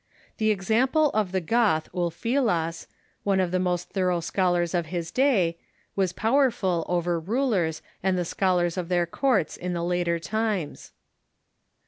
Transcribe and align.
The 0.37 0.49
example 0.49 1.11
of 1.11 1.31
the 1.31 1.41
Goth 1.41 1.87
Ulfilas, 1.93 2.87
one 3.21 3.39
of 3.39 3.51
the 3.51 3.59
most 3.59 3.91
thorough 3.91 4.19
scholars 4.19 4.73
of 4.73 4.87
his 4.87 5.11
day, 5.11 5.59
was 5.95 6.11
power 6.11 6.49
ful 6.49 6.87
over 6.89 7.19
rulers 7.19 7.83
and 8.01 8.17
the 8.17 8.25
scholars 8.25 8.77
of 8.77 8.89
their 8.89 9.05
courts 9.05 9.55
in 9.55 9.73
the 9.73 9.83
later 9.83 10.17
times. 10.17 10.91